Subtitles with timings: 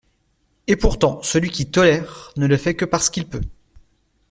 [0.65, 3.41] Et pourtant, celui qui 'tolère' ne le fait que parce qu'il peut